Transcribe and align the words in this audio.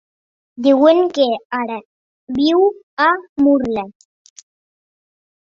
Diuen 0.67 1.01
que 1.17 1.27
ara 1.57 1.77
viu 2.39 2.65
a 3.09 3.11
Murla. 3.45 3.85